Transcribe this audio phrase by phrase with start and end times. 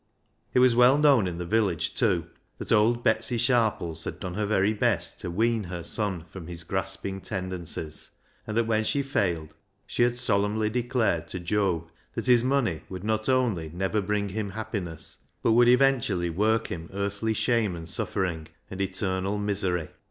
[0.55, 2.25] It was well known in the village, too,
[2.57, 6.63] that old Betsy Sharpies had done her ver}^ best to wean her son from his
[6.63, 8.09] grasping tendencies,
[8.47, 9.53] and that when she failed
[9.85, 14.49] she had solemnly declared to Job that his money would not only never bring him
[14.49, 19.89] happiness, but would eventually work him earthly shame and suffering and eternal misery.